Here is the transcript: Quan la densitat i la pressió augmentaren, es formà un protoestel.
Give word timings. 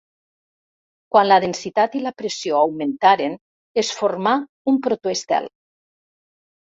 Quan 1.15 1.27
la 1.31 1.37
densitat 1.43 1.97
i 1.99 2.01
la 2.07 2.13
pressió 2.23 2.57
augmentaren, 2.61 3.37
es 3.83 3.95
formà 4.01 4.35
un 4.73 4.81
protoestel. 4.89 5.51